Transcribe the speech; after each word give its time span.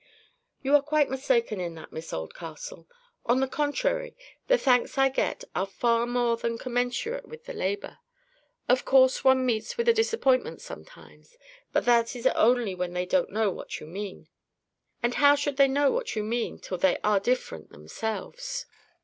"You 0.63 0.73
are 0.75 0.81
quite 0.81 1.11
mistaken 1.11 1.59
in 1.59 1.75
that, 1.75 1.91
Miss 1.91 2.11
Oldcastle. 2.11 2.89
On 3.27 3.39
the 3.39 3.47
contrary, 3.47 4.17
the 4.47 4.57
thanks 4.57 4.97
I 4.97 5.09
get 5.09 5.43
are 5.53 5.67
far 5.67 6.07
more 6.07 6.37
than 6.37 6.57
commensurate 6.57 7.27
with 7.27 7.45
the 7.45 7.53
labour. 7.53 7.99
Of 8.67 8.83
course 8.83 9.23
one 9.23 9.45
meets 9.45 9.77
with 9.77 9.87
a 9.87 9.93
disappointment 9.93 10.59
sometimes, 10.59 11.37
but 11.71 11.85
that 11.85 12.15
is 12.15 12.25
only 12.25 12.73
when 12.73 12.93
they 12.93 13.05
don't 13.05 13.29
know 13.29 13.51
what 13.51 13.79
you 13.79 13.85
mean. 13.85 14.27
And 15.03 15.13
how 15.13 15.35
should 15.35 15.57
they 15.57 15.67
know 15.67 15.91
what 15.91 16.15
you 16.15 16.23
mean 16.23 16.57
till 16.57 16.79
they 16.79 16.97
are 17.03 17.19
different 17.19 17.69
themselves? 17.69 18.65